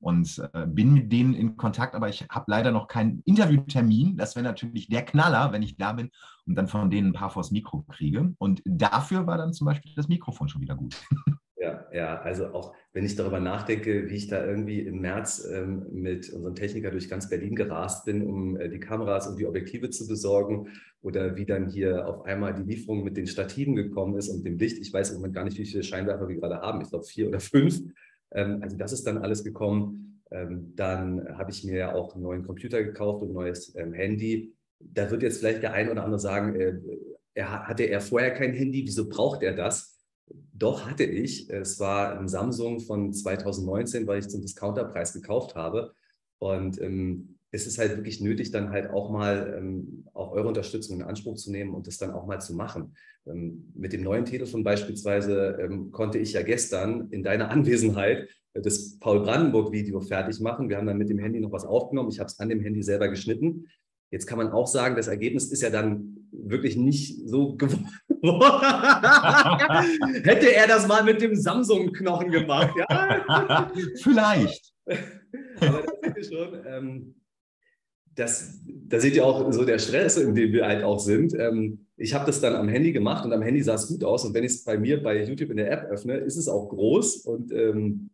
und 0.00 0.42
äh, 0.52 0.66
bin 0.66 0.92
mit 0.92 1.12
denen 1.12 1.34
in 1.34 1.56
Kontakt, 1.56 1.94
aber 1.94 2.08
ich 2.08 2.26
habe 2.28 2.44
leider 2.48 2.70
noch 2.70 2.88
keinen 2.88 3.22
Interviewtermin. 3.24 4.16
Das 4.16 4.36
wäre 4.36 4.44
natürlich 4.44 4.88
der 4.88 5.04
Knaller, 5.04 5.52
wenn 5.52 5.62
ich 5.62 5.76
da 5.76 5.92
bin 5.92 6.10
und 6.46 6.54
dann 6.54 6.68
von 6.68 6.90
denen 6.90 7.08
ein 7.08 7.12
paar 7.12 7.30
vors 7.30 7.50
Mikro 7.50 7.82
kriege. 7.88 8.34
Und 8.38 8.62
dafür 8.64 9.26
war 9.26 9.38
dann 9.38 9.52
zum 9.52 9.66
Beispiel 9.66 9.92
das 9.96 10.08
Mikrofon 10.08 10.48
schon 10.48 10.60
wieder 10.60 10.76
gut. 10.76 10.96
Ja, 11.58 11.86
ja, 11.90 12.20
also 12.20 12.48
auch 12.48 12.74
wenn 12.92 13.06
ich 13.06 13.16
darüber 13.16 13.40
nachdenke, 13.40 14.10
wie 14.10 14.14
ich 14.14 14.28
da 14.28 14.44
irgendwie 14.44 14.80
im 14.80 15.00
März 15.00 15.48
ähm, 15.50 15.86
mit 15.90 16.30
unserem 16.30 16.54
Techniker 16.54 16.90
durch 16.90 17.08
ganz 17.08 17.30
Berlin 17.30 17.56
gerast 17.56 18.04
bin, 18.04 18.26
um 18.26 18.56
äh, 18.56 18.68
die 18.68 18.78
Kameras 18.78 19.26
und 19.26 19.38
die 19.38 19.46
Objektive 19.46 19.88
zu 19.88 20.06
besorgen 20.06 20.68
oder 21.00 21.34
wie 21.34 21.46
dann 21.46 21.68
hier 21.68 22.06
auf 22.06 22.26
einmal 22.26 22.54
die 22.54 22.62
Lieferung 22.62 23.02
mit 23.04 23.16
den 23.16 23.26
Stativen 23.26 23.74
gekommen 23.74 24.16
ist 24.18 24.28
und 24.28 24.44
dem 24.44 24.58
Licht. 24.58 24.78
Ich 24.78 24.92
weiß 24.92 25.10
im 25.10 25.16
Moment 25.16 25.34
gar 25.34 25.44
nicht, 25.44 25.56
wie 25.56 25.64
viele 25.64 25.82
Scheinwerfer 25.82 26.28
wir 26.28 26.36
gerade 26.36 26.60
haben. 26.60 26.82
Ich 26.82 26.90
glaube 26.90 27.04
vier 27.04 27.28
oder 27.28 27.40
fünf. 27.40 27.80
Ähm, 28.32 28.62
also 28.62 28.76
das 28.76 28.92
ist 28.92 29.06
dann 29.06 29.18
alles 29.18 29.44
gekommen. 29.44 30.22
Ähm, 30.30 30.72
dann 30.74 31.38
habe 31.38 31.50
ich 31.50 31.64
mir 31.64 31.76
ja 31.76 31.94
auch 31.94 32.14
einen 32.14 32.24
neuen 32.24 32.44
Computer 32.44 32.82
gekauft 32.82 33.22
und 33.22 33.30
ein 33.30 33.34
neues 33.34 33.74
ähm, 33.76 33.92
Handy. 33.92 34.54
Da 34.78 35.10
wird 35.10 35.22
jetzt 35.22 35.38
vielleicht 35.38 35.62
der 35.62 35.72
ein 35.72 35.88
oder 35.88 36.04
andere 36.04 36.20
sagen, 36.20 36.54
äh, 36.54 36.78
er, 37.34 37.66
hatte 37.66 37.84
er 37.84 38.00
vorher 38.00 38.32
kein 38.32 38.54
Handy, 38.54 38.82
wieso 38.84 39.08
braucht 39.08 39.42
er 39.42 39.54
das? 39.54 39.98
Doch 40.52 40.88
hatte 40.88 41.04
ich. 41.04 41.48
Es 41.50 41.78
war 41.78 42.18
ein 42.18 42.28
Samsung 42.28 42.80
von 42.80 43.12
2019, 43.12 44.06
weil 44.06 44.20
ich 44.20 44.28
zum 44.28 44.42
Discounterpreis 44.42 45.12
gekauft 45.12 45.54
habe. 45.54 45.92
Und 46.38 46.80
ähm, 46.80 47.35
es 47.56 47.66
ist 47.66 47.78
halt 47.78 47.96
wirklich 47.96 48.20
nötig, 48.20 48.50
dann 48.50 48.70
halt 48.70 48.90
auch 48.90 49.10
mal 49.10 49.54
ähm, 49.58 50.04
auch 50.12 50.32
eure 50.32 50.48
Unterstützung 50.48 51.00
in 51.00 51.02
Anspruch 51.02 51.36
zu 51.36 51.50
nehmen 51.50 51.74
und 51.74 51.86
das 51.86 51.96
dann 51.96 52.10
auch 52.10 52.26
mal 52.26 52.40
zu 52.40 52.54
machen. 52.54 52.94
Ähm, 53.26 53.72
mit 53.74 53.92
dem 53.92 54.02
neuen 54.02 54.24
Telefon 54.24 54.62
beispielsweise 54.62 55.58
ähm, 55.60 55.90
konnte 55.90 56.18
ich 56.18 56.34
ja 56.34 56.42
gestern 56.42 57.08
in 57.10 57.22
deiner 57.22 57.50
Anwesenheit 57.50 58.28
das 58.54 58.98
Paul 58.98 59.22
Brandenburg-Video 59.22 60.00
fertig 60.00 60.40
machen. 60.40 60.68
Wir 60.68 60.78
haben 60.78 60.86
dann 60.86 60.96
mit 60.96 61.10
dem 61.10 61.18
Handy 61.18 61.40
noch 61.40 61.52
was 61.52 61.64
aufgenommen. 61.64 62.10
Ich 62.10 62.20
habe 62.20 62.28
es 62.28 62.38
an 62.38 62.48
dem 62.48 62.60
Handy 62.60 62.82
selber 62.82 63.08
geschnitten. 63.08 63.66
Jetzt 64.10 64.26
kann 64.26 64.38
man 64.38 64.50
auch 64.50 64.66
sagen, 64.66 64.96
das 64.96 65.08
Ergebnis 65.08 65.50
ist 65.50 65.62
ja 65.62 65.70
dann 65.70 66.28
wirklich 66.30 66.76
nicht 66.76 67.28
so 67.28 67.56
geworden. 67.56 67.88
Hätte 70.24 70.54
er 70.54 70.66
das 70.66 70.86
mal 70.86 71.04
mit 71.04 71.20
dem 71.20 71.34
Samsung-Knochen 71.34 72.30
gemacht, 72.30 72.74
ja? 72.78 73.70
Vielleicht. 74.02 74.72
Aber 75.60 75.82
das 75.82 76.16
ihr 76.16 76.24
schon. 76.24 76.66
Ähm, 76.66 77.14
das, 78.16 78.60
da 78.66 78.98
seht 78.98 79.14
ihr 79.14 79.24
auch 79.24 79.52
so 79.52 79.64
der 79.64 79.78
Stress, 79.78 80.16
in 80.16 80.34
dem 80.34 80.52
wir 80.52 80.66
halt 80.66 80.82
auch 80.82 80.98
sind. 80.98 81.34
Ähm, 81.38 81.86
ich 81.96 82.14
habe 82.14 82.26
das 82.26 82.40
dann 82.40 82.56
am 82.56 82.68
Handy 82.68 82.92
gemacht 82.92 83.24
und 83.24 83.32
am 83.32 83.42
Handy 83.42 83.62
sah 83.62 83.74
es 83.74 83.88
gut 83.88 84.02
aus. 84.02 84.24
Und 84.24 84.34
wenn 84.34 84.44
ich 84.44 84.52
es 84.52 84.64
bei 84.64 84.78
mir 84.78 85.02
bei 85.02 85.22
YouTube 85.22 85.50
in 85.50 85.58
der 85.58 85.70
App 85.70 85.90
öffne, 85.90 86.16
ist 86.16 86.36
es 86.36 86.48
auch 86.48 86.68
groß. 86.68 87.18
Und 87.18 87.52
ähm, 87.52 88.10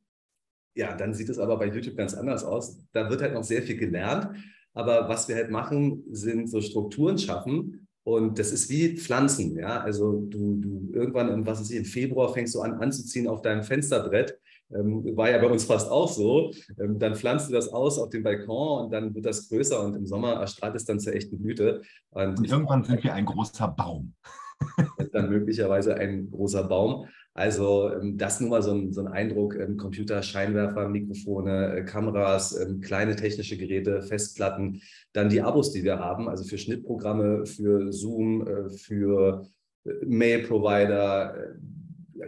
ja, 0.75 0.97
dann 0.97 1.15
sieht 1.15 1.29
es 1.29 1.39
aber 1.39 1.57
bei 1.57 1.67
YouTube 1.67 1.97
ganz 1.97 2.15
anders 2.15 2.45
aus. 2.45 2.79
Da 2.93 3.09
wird 3.11 3.23
halt 3.23 3.35
noch 3.35 3.45
sehr 3.45 3.63
viel 3.63 3.77
gelernt. 3.77 4.29
Aber 4.75 5.09
was 5.09 5.29
wir 5.29 5.37
halt 5.37 5.51
machen, 5.51 6.05
sind 6.11 6.49
so 6.49 6.61
Strukturen 6.61 7.19
schaffen. 7.19 7.87
Und 8.05 8.39
das 8.39 8.51
ist 8.51 8.69
wie 8.71 8.97
Pflanzen. 8.97 9.57
Ja? 9.57 9.81
Also 9.81 10.27
du, 10.29 10.57
du 10.57 10.91
irgendwann, 10.93 11.47
was 11.47 11.61
ist 11.61 11.71
im 11.71 11.85
Februar 11.85 12.33
fängst 12.33 12.55
du 12.55 12.61
an 12.61 12.75
anzuziehen 12.75 13.29
auf 13.29 13.43
deinem 13.43 13.63
Fensterbrett 13.63 14.39
ähm, 14.75 15.17
war 15.17 15.31
ja 15.31 15.39
bei 15.39 15.49
uns 15.49 15.65
fast 15.65 15.91
auch 15.91 16.09
so. 16.09 16.53
Ähm, 16.81 16.99
dann 16.99 17.15
pflanzt 17.15 17.49
du 17.49 17.53
das 17.53 17.69
aus 17.69 17.99
auf 17.99 18.11
dem 18.11 18.23
Balkon 18.23 18.85
und 18.85 18.93
dann 18.93 19.15
wird 19.15 19.27
das 19.27 19.49
größer 19.49 19.85
und 19.85 19.95
im 19.95 20.07
Sommer 20.07 20.35
erstrahlt 20.35 20.75
es 20.75 20.85
dann 20.85 21.01
zur 21.01 21.15
echten 21.15 21.41
Blüte. 21.41 21.83
Und, 22.11 22.39
und 22.39 22.51
irgendwann 22.51 22.85
sind 22.85 23.03
wir 23.03 23.15
ein 23.15 23.27
großer 23.27 23.69
Baum. 23.69 24.15
dann 25.13 25.31
möglicherweise 25.31 25.97
ein 25.97 26.31
großer 26.31 26.65
Baum. 26.65 27.07
Also 27.35 27.91
ähm, 27.91 28.19
das 28.19 28.41
nur 28.41 28.51
mal 28.51 28.63
so 28.63 28.73
ein, 28.73 28.93
so 28.93 29.01
ein 29.01 29.09
Eindruck. 29.09 29.57
Ähm, 29.57 29.77
Computer, 29.77 30.23
Scheinwerfer, 30.23 30.89
Mikrofone, 30.89 31.77
äh, 31.77 31.85
Kameras, 31.85 32.59
ähm, 32.59 32.81
kleine 32.81 33.17
technische 33.17 33.57
Geräte, 33.57 34.03
Festplatten, 34.03 34.83
dann 35.13 35.31
die 35.31 35.41
Abos, 35.41 35.73
die 35.73 35.83
wir 35.83 35.99
haben, 35.99 36.29
also 36.29 36.45
für 36.45 36.59
Schnittprogramme, 36.59 37.47
für 37.47 37.93
Zoom, 37.93 38.47
äh, 38.47 38.69
für 38.71 39.47
äh, 39.85 39.91
Mail-Provider, 40.05 41.57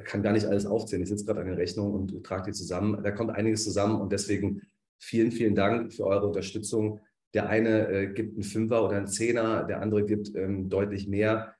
kann 0.05 0.23
gar 0.23 0.33
nicht 0.33 0.47
alles 0.47 0.67
aufzählen. 0.67 1.03
Ich 1.03 1.09
sitze 1.09 1.25
gerade 1.25 1.41
an 1.41 1.47
der 1.47 1.57
Rechnung 1.57 1.93
und 1.93 2.25
trage 2.25 2.51
die 2.51 2.53
zusammen. 2.53 3.03
Da 3.03 3.11
kommt 3.11 3.31
einiges 3.31 3.65
zusammen 3.65 4.01
und 4.01 4.13
deswegen 4.13 4.63
vielen, 4.99 5.31
vielen 5.31 5.55
Dank 5.55 5.93
für 5.93 6.07
eure 6.07 6.27
Unterstützung. 6.27 7.01
Der 7.35 7.49
eine 7.49 7.89
äh, 7.89 8.13
gibt 8.13 8.35
einen 8.35 8.45
Fünfer 8.45 8.85
oder 8.85 8.97
einen 8.97 9.09
Zehner, 9.09 9.65
der 9.65 9.81
andere 9.81 10.05
gibt 10.05 10.35
ähm, 10.37 10.69
deutlich 10.69 11.09
mehr. 11.09 11.55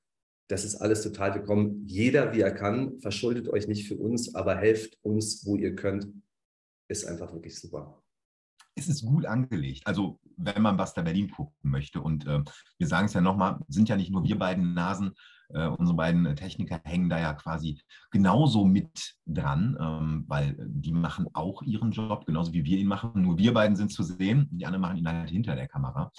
Das 0.49 0.65
ist 0.65 0.77
alles 0.77 1.03
total 1.03 1.35
willkommen. 1.35 1.85
Jeder, 1.87 2.35
wie 2.35 2.43
er 2.43 2.53
kann, 2.53 3.01
verschuldet 3.01 3.49
euch 3.49 3.67
nicht 3.67 3.89
für 3.89 3.97
uns, 3.97 4.35
aber 4.35 4.57
helft 4.57 4.99
uns, 5.03 5.45
wo 5.47 5.57
ihr 5.57 5.75
könnt. 5.75 6.09
Ist 6.89 7.07
einfach 7.07 7.33
wirklich 7.33 7.59
super. 7.59 8.04
Es 8.77 8.89
ist 8.89 9.05
gut 9.05 9.27
angelegt. 9.27 9.87
Also, 9.87 10.19
wenn 10.37 10.63
man 10.63 10.77
Basta 10.77 11.03
Berlin 11.03 11.31
gucken 11.31 11.71
möchte. 11.71 12.01
Und 12.01 12.27
äh, 12.27 12.43
wir 12.79 12.87
sagen 12.87 13.07
es 13.07 13.15
ja 13.15 13.21
nochmal, 13.21 13.61
sind 13.69 13.89
ja 13.89 13.97
nicht 13.97 14.11
nur 14.11 14.25
wir 14.25 14.39
beiden 14.39 14.75
Nasen, 14.75 15.15
äh, 15.51 15.67
unsere 15.67 15.97
beiden 15.97 16.35
Techniker 16.37 16.81
hängen 16.85 17.09
da 17.09 17.21
ja 17.21 17.35
quasi 17.35 17.81
genauso 18.11 18.65
mit 18.65 19.15
dran, 19.27 19.77
ähm, 19.81 20.25
weil 20.27 20.57
die 20.59 20.93
machen 20.93 21.29
auch 21.35 21.63
ihren 21.63 21.93
Job, 21.93 22.27
genauso 22.27 22.53
wie 22.53 22.65
wir 22.65 22.79
ihn 22.79 22.89
machen. 22.89 23.23
Nur 23.23 23.39
wir 23.39 23.55
beiden 23.55 23.77
sind 23.77 23.93
zu 23.93 24.03
sehen, 24.03 24.49
die 24.51 24.67
anderen 24.67 24.83
machen 24.83 24.97
ihn 24.97 25.09
halt 25.09 25.31
hinter 25.31 25.55
der 25.55 25.69
Kamera. 25.69 26.11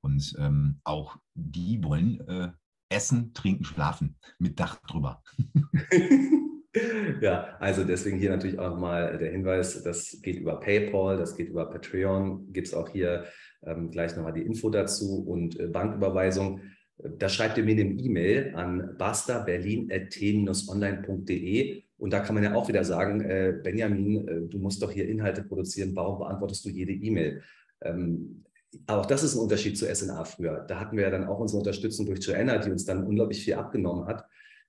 Und 0.00 0.34
ähm, 0.38 0.80
auch 0.84 1.16
die 1.34 1.82
wollen 1.82 2.20
äh, 2.28 2.52
essen, 2.90 3.32
trinken, 3.32 3.64
schlafen 3.64 4.16
mit 4.38 4.60
Dach 4.60 4.76
drüber. 4.86 5.22
Ja, 7.20 7.56
also 7.60 7.84
deswegen 7.84 8.18
hier 8.18 8.30
natürlich 8.30 8.58
auch 8.58 8.76
mal 8.76 9.16
der 9.18 9.30
Hinweis, 9.30 9.84
das 9.84 10.18
geht 10.22 10.40
über 10.40 10.58
PayPal, 10.58 11.16
das 11.16 11.36
geht 11.36 11.48
über 11.48 11.70
Patreon, 11.70 12.52
gibt 12.52 12.66
es 12.66 12.74
auch 12.74 12.88
hier 12.88 13.26
ähm, 13.64 13.90
gleich 13.90 14.16
nochmal 14.16 14.32
die 14.32 14.42
Info 14.42 14.70
dazu 14.70 15.22
und 15.24 15.60
äh, 15.60 15.68
Banküberweisung. 15.68 16.62
Da 16.98 17.28
schreibt 17.28 17.58
ihr 17.58 17.64
mir 17.64 17.72
eine 17.72 17.82
E-Mail 17.82 18.54
an 18.54 18.94
basta-berlin.t-online.de 18.98 21.82
und 21.96 22.12
da 22.12 22.20
kann 22.20 22.34
man 22.34 22.44
ja 22.44 22.54
auch 22.54 22.68
wieder 22.68 22.84
sagen, 22.84 23.20
äh, 23.20 23.54
Benjamin, 23.62 24.28
äh, 24.28 24.42
du 24.42 24.58
musst 24.58 24.82
doch 24.82 24.90
hier 24.90 25.08
Inhalte 25.08 25.44
produzieren, 25.44 25.94
warum 25.94 26.18
beantwortest 26.18 26.64
du 26.64 26.70
jede 26.70 26.92
E-Mail? 26.92 27.42
Ähm, 27.82 28.44
auch 28.88 29.06
das 29.06 29.22
ist 29.22 29.36
ein 29.36 29.40
Unterschied 29.40 29.78
zu 29.78 29.86
SNA 29.92 30.24
früher. 30.24 30.64
Da 30.66 30.80
hatten 30.80 30.96
wir 30.96 31.04
ja 31.04 31.10
dann 31.10 31.24
auch 31.24 31.38
unsere 31.38 31.58
Unterstützung 31.58 32.06
durch 32.06 32.26
Joanna, 32.26 32.58
die 32.58 32.70
uns 32.70 32.84
dann 32.84 33.06
unglaublich 33.06 33.44
viel 33.44 33.54
abgenommen 33.54 34.06
hat. 34.06 34.24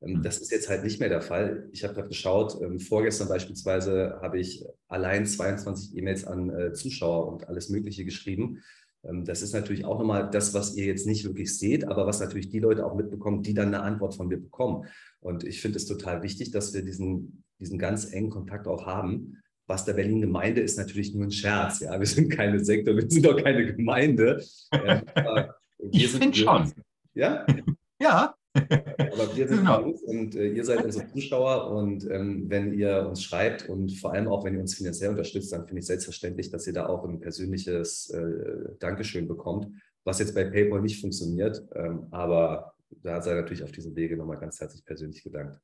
Ähm, 0.06 0.20
mhm. 0.20 0.24
Das 0.24 0.38
ist 0.38 0.52
jetzt 0.52 0.70
halt 0.70 0.84
nicht 0.84 1.00
mehr 1.00 1.10
der 1.10 1.22
Fall. 1.22 1.68
Ich 1.72 1.84
habe 1.84 1.94
gerade 1.94 2.08
geschaut, 2.08 2.58
ähm, 2.62 2.80
vorgestern 2.80 3.28
beispielsweise 3.28 4.20
habe 4.22 4.40
ich 4.40 4.64
allein 4.88 5.26
22 5.26 5.98
E-Mails 5.98 6.26
an 6.26 6.50
äh, 6.50 6.74
Zuschauer 6.74 7.28
und 7.28 7.48
alles 7.50 7.70
Mögliche 7.70 8.06
geschrieben. 8.06 8.62
Ähm, 9.04 9.26
das 9.26 9.42
ist 9.42 9.54
natürlich 9.54 9.86
auch 9.86 10.00
nochmal 10.00 10.30
das, 10.30 10.54
was 10.54 10.76
ihr 10.76 10.86
jetzt 10.86 11.08
nicht 11.08 11.26
wirklich 11.26 11.58
seht, 11.58 11.86
aber 11.86 12.06
was 12.06 12.20
natürlich 12.20 12.50
die 12.50 12.60
Leute 12.60 12.86
auch 12.86 12.96
mitbekommen, 12.96 13.44
die 13.44 13.54
dann 13.54 13.68
eine 13.68 13.82
Antwort 13.82 14.16
von 14.16 14.28
mir 14.28 14.38
bekommen. 14.38 14.86
Und 15.20 15.44
ich 15.44 15.62
finde 15.62 15.78
es 15.78 15.86
total 15.86 16.22
wichtig, 16.24 16.52
dass 16.52 16.74
wir 16.74 16.84
diesen, 16.84 17.44
diesen 17.60 17.80
ganz 17.80 18.12
engen 18.12 18.30
Kontakt 18.30 18.68
auch 18.68 18.86
haben. 18.86 19.42
Was 19.68 19.84
der 19.84 19.94
Berlin-Gemeinde 19.94 20.62
ist 20.62 20.78
natürlich 20.78 21.16
nur 21.16 21.24
ein 21.24 21.32
Scherz. 21.32 21.80
Ja, 21.80 22.00
wir 22.00 22.06
sind 22.06 22.30
keine 22.30 22.64
Sektor, 22.64 22.96
wir 22.96 23.10
sind 23.10 23.28
auch 23.28 23.42
keine 23.42 23.74
Gemeinde. 23.74 24.44
ich 25.92 26.08
finde 26.10 26.38
schon. 26.38 26.72
Ja? 27.14 27.46
Ja, 27.98 28.36
aber 28.56 29.36
wir 29.36 29.48
sind 29.48 29.60
genau. 29.60 29.82
und 30.06 30.36
äh, 30.36 30.48
ihr 30.48 30.64
seid 30.64 30.84
unsere 30.84 31.08
Zuschauer 31.12 31.72
und 31.72 32.10
ähm, 32.10 32.46
wenn 32.50 32.74
ihr 32.74 33.06
uns 33.08 33.24
schreibt 33.24 33.68
und 33.68 33.92
vor 33.98 34.14
allem 34.14 34.28
auch, 34.28 34.46
wenn 34.46 34.56
ihr 34.56 34.62
uns 34.62 34.76
finanziell 34.76 35.10
unterstützt, 35.10 35.52
dann 35.52 35.66
finde 35.66 35.80
ich 35.80 35.88
selbstverständlich, 35.88 36.50
dass 36.50 36.68
ihr 36.68 36.74
da 36.74 36.88
auch 36.88 37.04
ein 37.04 37.20
persönliches 37.20 38.10
äh, 38.12 38.76
Dankeschön 38.80 39.28
bekommt, 39.28 39.68
was 40.04 40.20
jetzt 40.20 40.36
bei 40.36 40.46
PayPal 40.46 40.82
nicht 40.82 41.02
funktioniert. 41.02 41.64
Ähm, 41.76 42.08
aber 42.12 42.74
da 43.04 43.22
sei 43.22 43.34
natürlich 43.34 43.64
auf 43.64 43.72
diesem 43.72 43.96
Wege 43.96 44.16
nochmal 44.16 44.40
ganz 44.40 44.60
herzlich 44.60 44.86
persönlich 44.86 45.24
gedankt. 45.24 45.60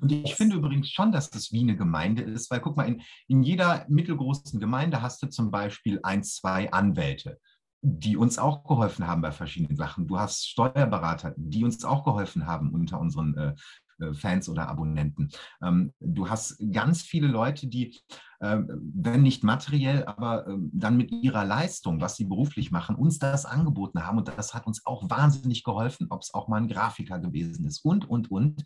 Und 0.00 0.12
ich 0.12 0.34
finde 0.34 0.56
übrigens 0.56 0.90
schon, 0.90 1.12
dass 1.12 1.30
das 1.30 1.52
wie 1.52 1.60
eine 1.60 1.76
Gemeinde 1.76 2.22
ist, 2.22 2.50
weil 2.50 2.60
guck 2.60 2.76
mal, 2.76 2.88
in, 2.88 3.02
in 3.28 3.42
jeder 3.42 3.86
mittelgroßen 3.88 4.60
Gemeinde 4.60 5.02
hast 5.02 5.22
du 5.22 5.28
zum 5.28 5.50
Beispiel 5.50 6.00
ein, 6.02 6.22
zwei 6.22 6.70
Anwälte 6.70 7.38
die 7.82 8.16
uns 8.16 8.38
auch 8.38 8.64
geholfen 8.64 9.06
haben 9.06 9.22
bei 9.22 9.32
verschiedenen 9.32 9.76
Sachen. 9.76 10.06
Du 10.06 10.18
hast 10.18 10.48
Steuerberater, 10.48 11.34
die 11.36 11.64
uns 11.64 11.84
auch 11.84 12.04
geholfen 12.04 12.46
haben 12.46 12.70
unter 12.70 13.00
unseren 13.00 13.36
äh, 13.36 13.54
äh 13.98 14.14
Fans 14.14 14.48
oder 14.48 14.68
Abonnenten. 14.68 15.30
Ähm, 15.60 15.92
du 15.98 16.30
hast 16.30 16.62
ganz 16.72 17.02
viele 17.02 17.26
Leute, 17.26 17.66
die, 17.66 18.00
äh, 18.38 18.58
wenn 18.68 19.22
nicht 19.22 19.42
materiell, 19.42 20.04
aber 20.04 20.46
äh, 20.46 20.56
dann 20.72 20.96
mit 20.96 21.10
ihrer 21.10 21.44
Leistung, 21.44 22.00
was 22.00 22.14
sie 22.14 22.24
beruflich 22.24 22.70
machen, 22.70 22.94
uns 22.94 23.18
das 23.18 23.44
angeboten 23.44 24.06
haben. 24.06 24.18
Und 24.18 24.28
das 24.28 24.54
hat 24.54 24.66
uns 24.68 24.86
auch 24.86 25.10
wahnsinnig 25.10 25.64
geholfen, 25.64 26.06
ob 26.10 26.22
es 26.22 26.32
auch 26.34 26.46
mal 26.46 26.58
ein 26.58 26.68
Grafiker 26.68 27.18
gewesen 27.18 27.66
ist 27.66 27.84
und, 27.84 28.08
und, 28.08 28.30
und. 28.30 28.62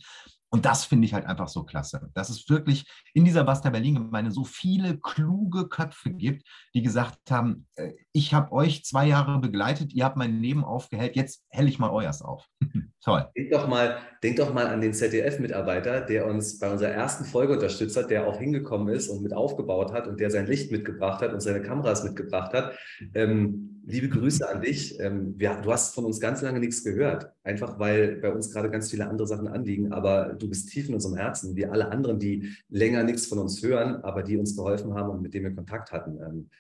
Und 0.51 0.65
das 0.65 0.85
finde 0.85 1.07
ich 1.07 1.15
halt 1.15 1.27
einfach 1.27 1.49
so 1.49 1.65
klasse, 1.65 2.09
dass 2.15 2.31
es 2.31 2.49
wirklich 2.49 2.87
in 3.15 3.25
dieser 3.25 3.45
Basta 3.45 3.69
Berlin-Gemeinde 3.69 4.31
so 4.31 4.45
viele 4.45 4.99
kluge 4.99 5.69
Köpfe 5.69 6.11
gibt, 6.11 6.47
die 6.75 6.83
gesagt 6.83 7.31
haben, 7.31 7.67
äh, 7.75 7.93
ich 8.13 8.33
habe 8.33 8.53
euch 8.53 8.85
zwei 8.85 9.07
Jahre 9.07 9.39
begleitet, 9.41 9.93
ihr 9.93 10.05
habt 10.05 10.17
mein 10.17 10.41
Leben 10.41 10.65
aufgehellt, 10.65 11.17
jetzt 11.17 11.45
helle 11.49 11.69
ich 11.69 11.79
mal 11.79 11.91
euers 11.91 12.23
auf. 12.23 12.47
Toll. 13.03 13.27
Denk 13.37 13.51
doch, 13.53 13.69
mal, 13.69 13.99
denk 14.23 14.37
doch 14.37 14.53
mal 14.53 14.67
an 14.67 14.81
den 14.81 14.93
ZDF-Mitarbeiter, 14.93 16.01
der 16.01 16.27
uns 16.27 16.59
bei 16.59 16.71
unserer 16.71 16.91
ersten 16.91 17.25
Folge 17.25 17.53
unterstützt 17.53 17.97
hat, 17.97 18.11
der 18.11 18.27
auch 18.27 18.39
hingekommen 18.39 18.89
ist 18.95 19.09
und 19.09 19.23
mit 19.23 19.33
aufgebaut 19.33 19.93
hat 19.93 20.09
und 20.09 20.19
der 20.19 20.31
sein 20.31 20.47
Licht 20.47 20.73
mitgebracht 20.73 21.23
hat 21.23 21.33
und 21.33 21.41
seine 21.41 21.63
Kameras 21.63 22.03
mitgebracht 22.03 22.53
hat. 22.53 22.77
Ähm, 23.15 23.76
liebe 23.87 24.09
Grüße 24.09 24.49
an 24.49 24.61
dich. 24.61 24.99
Ähm, 25.01 25.35
wir, 25.39 25.61
du 25.63 25.73
hast 25.73 25.95
von 25.95 26.05
uns 26.05 26.21
ganz 26.21 26.43
lange 26.43 26.61
nichts 26.61 26.83
gehört, 26.85 27.33
einfach 27.45 27.79
weil 27.79 28.17
bei 28.17 28.33
uns 28.33 28.51
gerade 28.53 28.69
ganz 28.69 28.91
viele 28.91 29.09
andere 29.09 29.27
Sachen 29.27 29.47
anliegen, 29.47 29.93
aber 29.93 30.35
du 30.35 30.49
bist 30.49 30.69
tief 30.69 30.89
in 30.89 30.95
unserem 30.95 31.17
Herzen, 31.17 31.57
wie 31.57 31.67
alle 31.67 31.89
anderen, 31.91 32.19
die 32.19 32.53
länger 32.69 33.05
nichts 33.05 33.27
von 33.27 33.39
uns 33.39 33.63
hören, 33.63 34.03
aber 34.03 34.23
die 34.23 34.37
uns 34.37 34.57
geholfen 34.57 34.95
haben 34.95 35.11
und 35.11 35.23
mit 35.23 35.35
denen 35.35 35.47
wir 35.47 35.55
Kontakt 35.55 35.93
hatten. 35.93 36.19
Ähm, 36.21 36.51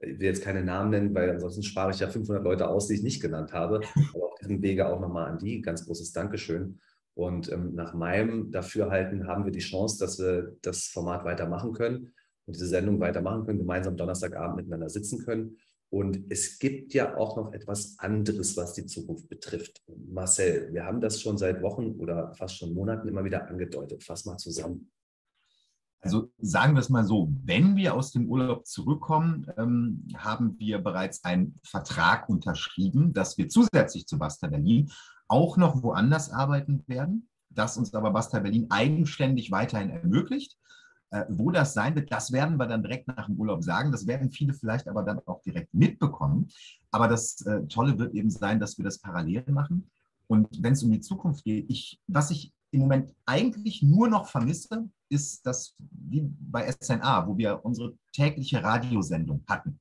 ich 0.00 0.20
will 0.20 0.26
jetzt 0.26 0.44
keine 0.44 0.62
Namen 0.62 0.90
nennen, 0.90 1.14
weil 1.14 1.30
ansonsten 1.30 1.64
spare 1.64 1.90
ich 1.90 1.98
ja 1.98 2.08
500 2.08 2.44
Leute 2.44 2.68
aus, 2.68 2.86
die 2.86 2.94
ich 2.94 3.02
nicht 3.02 3.20
genannt 3.20 3.52
habe. 3.52 3.80
Aber 4.14 4.26
auf 4.26 4.38
diesem 4.38 4.62
Wege 4.62 4.88
auch 4.88 5.00
nochmal 5.00 5.28
an 5.28 5.38
die 5.38 5.60
ganz 5.60 5.84
großes 5.84 6.12
Dankeschön. 6.12 6.78
Und 7.14 7.50
ähm, 7.50 7.74
nach 7.74 7.94
meinem 7.94 8.52
Dafürhalten 8.52 9.26
haben 9.26 9.44
wir 9.44 9.50
die 9.50 9.58
Chance, 9.58 9.98
dass 9.98 10.20
wir 10.20 10.56
das 10.62 10.84
Format 10.84 11.24
weitermachen 11.24 11.72
können 11.72 12.12
und 12.46 12.54
diese 12.54 12.68
Sendung 12.68 13.00
weitermachen 13.00 13.44
können, 13.44 13.58
gemeinsam 13.58 13.96
Donnerstagabend 13.96 14.56
miteinander 14.56 14.88
sitzen 14.88 15.24
können. 15.24 15.56
Und 15.90 16.30
es 16.30 16.58
gibt 16.58 16.92
ja 16.92 17.16
auch 17.16 17.36
noch 17.36 17.52
etwas 17.52 17.98
anderes, 17.98 18.56
was 18.56 18.74
die 18.74 18.84
Zukunft 18.84 19.28
betrifft. 19.28 19.82
Marcel, 20.08 20.72
wir 20.72 20.84
haben 20.84 21.00
das 21.00 21.20
schon 21.20 21.38
seit 21.38 21.62
Wochen 21.62 21.92
oder 21.98 22.34
fast 22.34 22.58
schon 22.58 22.74
Monaten 22.74 23.08
immer 23.08 23.24
wieder 23.24 23.48
angedeutet. 23.48 24.04
Fass 24.04 24.26
mal 24.26 24.36
zusammen. 24.36 24.90
Also 26.00 26.30
sagen 26.38 26.74
wir 26.74 26.80
es 26.80 26.90
mal 26.90 27.04
so, 27.04 27.32
wenn 27.44 27.74
wir 27.74 27.94
aus 27.94 28.12
dem 28.12 28.28
Urlaub 28.28 28.66
zurückkommen, 28.66 29.46
ähm, 29.56 30.06
haben 30.16 30.56
wir 30.58 30.78
bereits 30.78 31.24
einen 31.24 31.58
Vertrag 31.64 32.28
unterschrieben, 32.28 33.12
dass 33.12 33.36
wir 33.36 33.48
zusätzlich 33.48 34.06
zu 34.06 34.18
Basta 34.18 34.46
Berlin 34.46 34.92
auch 35.26 35.56
noch 35.56 35.82
woanders 35.82 36.30
arbeiten 36.30 36.84
werden, 36.86 37.28
das 37.50 37.76
uns 37.76 37.94
aber 37.94 38.12
Basta 38.12 38.38
Berlin 38.38 38.66
eigenständig 38.70 39.50
weiterhin 39.50 39.90
ermöglicht. 39.90 40.56
Äh, 41.10 41.24
wo 41.30 41.50
das 41.50 41.72
sein 41.72 41.94
wird, 41.94 42.12
das 42.12 42.32
werden 42.32 42.58
wir 42.58 42.66
dann 42.66 42.82
direkt 42.82 43.08
nach 43.08 43.26
dem 43.26 43.36
Urlaub 43.36 43.64
sagen. 43.64 43.92
Das 43.92 44.06
werden 44.06 44.30
viele 44.30 44.52
vielleicht 44.52 44.88
aber 44.88 45.02
dann 45.02 45.20
auch 45.26 45.40
direkt 45.40 45.72
mitbekommen. 45.72 46.48
Aber 46.90 47.08
das 47.08 47.40
äh, 47.46 47.66
Tolle 47.66 47.98
wird 47.98 48.14
eben 48.14 48.30
sein, 48.30 48.60
dass 48.60 48.76
wir 48.76 48.84
das 48.84 48.98
parallel 48.98 49.44
machen. 49.50 49.90
Und 50.26 50.62
wenn 50.62 50.74
es 50.74 50.82
um 50.82 50.90
die 50.90 51.00
Zukunft 51.00 51.44
geht, 51.44 51.70
ich, 51.70 51.98
was 52.06 52.30
ich 52.30 52.52
im 52.72 52.80
Moment 52.80 53.14
eigentlich 53.24 53.82
nur 53.82 54.08
noch 54.08 54.26
vermisse, 54.26 54.90
ist 55.08 55.46
das 55.46 55.74
wie 55.78 56.30
bei 56.38 56.70
SNA, 56.70 57.26
wo 57.26 57.38
wir 57.38 57.64
unsere 57.64 57.94
tägliche 58.12 58.62
Radiosendung 58.62 59.42
hatten. 59.48 59.80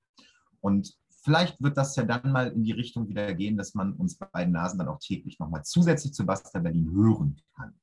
Und 0.61 0.97
vielleicht 1.23 1.61
wird 1.61 1.75
das 1.75 1.97
ja 1.97 2.03
dann 2.03 2.31
mal 2.31 2.47
in 2.47 2.63
die 2.63 2.71
Richtung 2.71 3.09
wieder 3.09 3.33
gehen, 3.33 3.57
dass 3.57 3.73
man 3.73 3.91
uns 3.93 4.15
beiden 4.15 4.53
Nasen 4.53 4.79
dann 4.79 4.87
auch 4.87 4.99
täglich 4.99 5.37
nochmal 5.39 5.65
zusätzlich 5.65 6.13
zu 6.13 6.25
Basta 6.25 6.59
Berlin 6.59 6.89
hören 6.93 7.41
kann. 7.53 7.73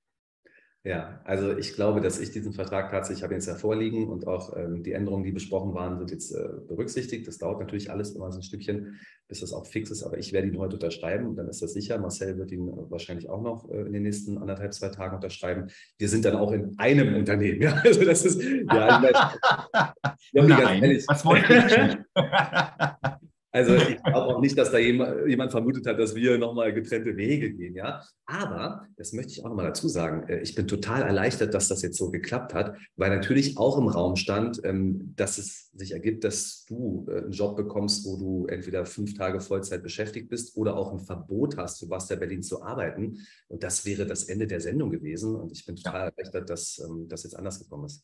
Ja, 0.87 1.19
also 1.25 1.57
ich 1.57 1.75
glaube, 1.75 2.03
dass 2.03 2.21
ich 2.21 2.31
diesen 2.31 2.53
Vertrag 2.53 2.91
tatsächlich, 2.91 3.21
ich 3.21 3.25
habe 3.25 3.33
jetzt 3.33 3.47
ja 3.47 3.55
vorliegen 3.55 4.07
und 4.07 4.27
auch 4.27 4.55
ähm, 4.55 4.83
die 4.83 4.93
Änderungen, 4.93 5.25
die 5.25 5.33
besprochen 5.33 5.73
waren, 5.73 5.97
sind 5.97 6.11
jetzt 6.11 6.31
äh, 6.33 6.47
berücksichtigt. 6.69 7.27
Das 7.27 7.39
dauert 7.39 7.59
natürlich 7.59 7.91
alles 7.91 8.11
immer 8.11 8.31
so 8.31 8.41
ein 8.41 8.43
Stückchen, 8.43 9.01
bis 9.27 9.41
das 9.41 9.55
auch 9.55 9.67
fix 9.67 9.91
ist, 9.91 10.03
aber 10.03 10.19
ich 10.19 10.35
werde 10.35 10.49
ihn 10.49 10.59
heute 10.59 10.77
unterschreiben 10.77 11.27
und 11.27 11.37
dann 11.37 11.49
ist 11.49 11.63
das 11.63 11.73
sicher. 11.73 11.97
Marcel 11.97 12.37
wird 12.37 12.53
ihn 12.53 12.71
wahrscheinlich 12.91 13.31
auch 13.31 13.41
noch 13.41 13.71
äh, 13.71 13.81
in 13.81 13.95
den 13.95 14.03
nächsten 14.03 14.37
anderthalb, 14.37 14.75
zwei 14.75 14.91
Tagen 14.91 15.17
unterschreiben. 15.17 15.69
Wir 15.97 16.11
sind 16.11 16.27
dann 16.27 16.37
auch 16.37 16.53
in 16.53 16.79
einem 16.79 17.17
Unternehmen. 17.17 17.55
Ja, 17.65 17.81
also 17.83 18.05
das 18.05 18.27
ist, 18.27 18.43
ja, 18.43 19.01
Nein, 20.33 20.83
ehrlich, 20.83 21.05
was 21.09 21.25
wollte 21.25 21.55
ich 21.55 22.23
Also 23.55 23.77
ich 23.77 24.03
glaube 24.03 24.35
auch 24.35 24.41
nicht, 24.41 24.59
dass 24.59 24.73
da 24.73 24.79
jemand, 24.79 25.53
vermutet 25.53 25.87
hat, 25.87 26.01
dass 26.01 26.17
wir 26.17 26.39
nochmal 26.39 26.75
getrennte 26.75 27.17
Wege 27.17 27.53
gehen, 27.53 27.77
ja. 27.77 28.03
Aber, 28.27 28.89
das 28.97 29.13
möchte 29.13 29.31
ich 29.31 29.45
auch 29.45 29.49
nochmal 29.49 29.67
dazu 29.67 29.87
sagen, 29.87 30.29
äh, 30.29 30.41
ich 30.41 30.57
bin 30.57 30.67
total 30.67 31.03
erleichtert, 31.03 31.55
dass 31.55 31.69
das 31.69 31.83
jetzt 31.83 31.97
so 31.97 32.11
geklappt 32.11 32.53
hat, 32.53 32.77
weil 32.97 33.15
natürlich 33.15 33.57
auch 33.57 33.79
im 33.79 33.87
Raum 33.87 34.17
stand, 34.17 34.61
ähm, 34.65 35.15
dass 35.15 35.39
es 35.39 35.71
sich 35.73 35.93
ergibt, 35.93 36.25
dass 36.25 36.65
du 36.65 37.07
äh, 37.09 37.19
einen 37.19 37.31
Job 37.31 37.57
bekommst, 37.57 38.05
wo 38.05 38.17
du 38.17 38.47
entweder 38.47 38.87
fünf 38.87 39.15
Tage 39.15 39.41
Vollzeit 39.41 39.85
beschäftigt 39.85 40.29
bist 40.31 40.57
oder 40.57 40.77
auch 40.77 40.93
ein 40.93 40.99
Verbot 40.99 41.57
hast, 41.57 41.79
für 41.79 41.87
Basta 41.87 42.17
Berlin 42.17 42.43
zu 42.43 42.61
arbeiten. 42.61 43.21
Und 43.47 43.63
das 43.63 43.87
wäre 43.87 44.05
das 44.05 44.25
Ende 44.25 44.49
der 44.49 44.61
Sendung 44.61 44.91
gewesen. 44.91 45.37
Und 45.37 45.53
ich 45.53 45.65
bin 45.65 45.77
total 45.77 46.13
erleichtert, 46.13 46.51
dass 46.51 46.83
ähm, 46.85 47.07
das 47.09 47.23
jetzt 47.23 47.37
anders 47.37 47.61
gekommen 47.61 47.85
ist. 47.85 48.03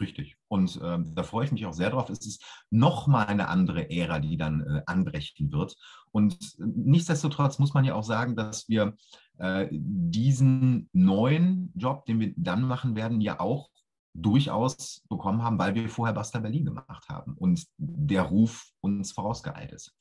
Richtig. 0.00 0.36
Und 0.48 0.80
äh, 0.82 0.98
da 1.14 1.22
freue 1.22 1.44
ich 1.44 1.52
mich 1.52 1.66
auch 1.66 1.72
sehr 1.72 1.90
drauf. 1.90 2.08
Es 2.10 2.26
ist 2.26 2.44
nochmal 2.70 3.26
eine 3.26 3.48
andere 3.48 3.90
Ära, 3.90 4.18
die 4.18 4.36
dann 4.36 4.60
äh, 4.62 4.82
anbrechen 4.86 5.52
wird. 5.52 5.76
Und 6.10 6.34
äh, 6.34 6.64
nichtsdestotrotz 6.64 7.58
muss 7.58 7.74
man 7.74 7.84
ja 7.84 7.94
auch 7.94 8.04
sagen, 8.04 8.36
dass 8.36 8.68
wir 8.68 8.94
äh, 9.38 9.68
diesen 9.70 10.88
neuen 10.92 11.72
Job, 11.74 12.06
den 12.06 12.20
wir 12.20 12.32
dann 12.36 12.62
machen 12.62 12.96
werden, 12.96 13.20
ja 13.20 13.40
auch 13.40 13.70
durchaus 14.14 15.02
bekommen 15.08 15.42
haben, 15.42 15.58
weil 15.58 15.74
wir 15.74 15.88
vorher 15.88 16.14
Basta 16.14 16.38
Berlin 16.38 16.66
gemacht 16.66 17.08
haben 17.08 17.34
und 17.34 17.66
der 17.78 18.22
Ruf 18.22 18.70
uns 18.80 19.12
vorausgeeilt 19.12 19.72
ist. 19.72 19.96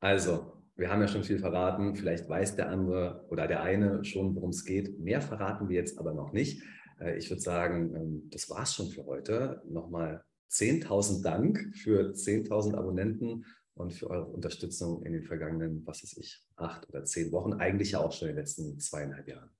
Also, 0.00 0.52
wir 0.76 0.90
haben 0.90 1.00
ja 1.00 1.08
schon 1.08 1.24
viel 1.24 1.38
verraten. 1.38 1.96
Vielleicht 1.96 2.28
weiß 2.28 2.54
der 2.54 2.70
andere 2.70 3.26
oder 3.30 3.48
der 3.48 3.62
eine 3.62 4.04
schon, 4.04 4.34
worum 4.36 4.50
es 4.50 4.64
geht. 4.64 4.98
Mehr 5.00 5.20
verraten 5.20 5.68
wir 5.68 5.76
jetzt 5.76 5.98
aber 5.98 6.14
noch 6.14 6.32
nicht. 6.32 6.62
Äh, 7.00 7.18
ich 7.18 7.30
würde 7.30 7.42
sagen, 7.42 7.94
ähm, 7.94 8.30
das 8.30 8.48
war 8.50 8.62
es 8.62 8.74
schon 8.74 8.88
für 8.90 9.04
heute. 9.06 9.62
Nochmal 9.66 10.24
10.000 10.50 11.22
Dank 11.22 11.74
für 11.76 12.12
10.000 12.12 12.74
Abonnenten 12.74 13.44
und 13.74 13.92
für 13.92 14.10
eure 14.10 14.26
Unterstützung 14.26 15.04
in 15.04 15.12
den 15.12 15.24
vergangenen, 15.24 15.86
was 15.86 16.02
weiß 16.02 16.16
ich, 16.16 16.44
acht 16.56 16.88
oder 16.88 17.04
zehn 17.04 17.30
Wochen, 17.32 17.54
eigentlich 17.54 17.92
ja 17.92 18.00
auch 18.00 18.12
schon 18.12 18.28
in 18.28 18.34
den 18.34 18.40
letzten 18.40 18.78
zweieinhalb 18.80 19.28
Jahren. 19.28 19.50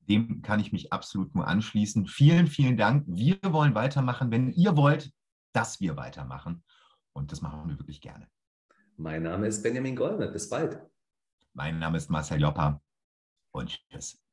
Dem 0.00 0.42
kann 0.42 0.60
ich 0.60 0.72
mich 0.72 0.92
absolut 0.92 1.34
nur 1.34 1.46
anschließen. 1.46 2.06
Vielen, 2.06 2.46
vielen 2.46 2.76
Dank. 2.76 3.04
Wir 3.06 3.38
wollen 3.42 3.74
weitermachen, 3.74 4.30
wenn 4.30 4.52
ihr 4.52 4.76
wollt, 4.76 5.12
dass 5.52 5.80
wir 5.80 5.96
weitermachen. 5.96 6.62
Und 7.12 7.32
das 7.32 7.40
machen 7.40 7.68
wir 7.68 7.78
wirklich 7.78 8.00
gerne. 8.00 8.28
Mein 8.96 9.22
Name 9.22 9.46
ist 9.46 9.62
Benjamin 9.62 9.96
Golme. 9.96 10.30
Bis 10.30 10.48
bald. 10.48 10.78
Mein 11.52 11.78
Name 11.78 11.96
ist 11.96 12.10
Marcel 12.10 12.40
Joppa 12.40 12.82
und 13.52 13.68
tschüss. 13.68 14.23